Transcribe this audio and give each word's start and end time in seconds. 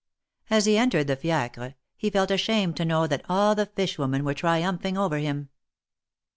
As 0.49 0.65
he 0.65 0.79
entered 0.79 1.05
the 1.05 1.15
fiacre, 1.15 1.75
he 1.95 2.09
felt 2.09 2.31
ashamed 2.31 2.75
to 2.77 2.85
know 2.85 3.05
that 3.05 3.21
all 3.29 3.53
the 3.53 3.67
fish 3.67 3.99
women 3.99 4.23
were 4.25 4.33
tri 4.33 4.61
umphing 4.63 4.97
over 4.97 5.17
him. 5.19 5.49